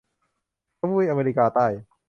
[0.79, 1.67] ทวีปอเมริกาใต้